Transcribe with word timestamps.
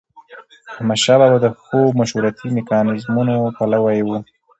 احمدشاه 0.79 1.17
بابا 1.21 1.37
د 1.41 1.47
ښو 1.63 1.79
مشورتي 1.99 2.47
میکانیزمونو 2.57 3.35
پلوي 3.57 3.99
و. 4.03 4.09